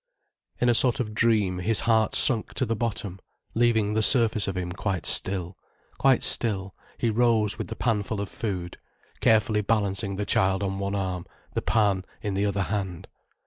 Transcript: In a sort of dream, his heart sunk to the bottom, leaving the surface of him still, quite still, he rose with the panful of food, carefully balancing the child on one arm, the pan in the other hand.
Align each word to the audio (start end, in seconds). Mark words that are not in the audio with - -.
In 0.59 0.67
a 0.67 0.73
sort 0.73 0.99
of 0.99 1.13
dream, 1.13 1.59
his 1.59 1.81
heart 1.81 2.15
sunk 2.15 2.55
to 2.55 2.65
the 2.65 2.75
bottom, 2.75 3.19
leaving 3.53 3.93
the 3.93 4.01
surface 4.01 4.47
of 4.47 4.57
him 4.57 4.71
still, 5.03 5.55
quite 5.99 6.23
still, 6.23 6.73
he 6.97 7.11
rose 7.11 7.59
with 7.59 7.67
the 7.67 7.75
panful 7.75 8.19
of 8.19 8.27
food, 8.27 8.79
carefully 9.19 9.61
balancing 9.61 10.15
the 10.15 10.25
child 10.25 10.63
on 10.63 10.79
one 10.79 10.95
arm, 10.95 11.27
the 11.53 11.61
pan 11.61 12.03
in 12.23 12.33
the 12.33 12.47
other 12.47 12.63
hand. 12.63 13.09